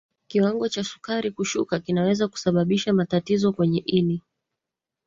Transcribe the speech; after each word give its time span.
kiwango 0.27 0.69
cha 0.69 0.83
sukari 0.83 1.31
kushuka 1.31 1.79
kinaweza 1.79 2.27
kusababisha 2.27 2.93
matatizo 2.93 3.53
kwenye 3.53 3.79
ini 3.79 4.21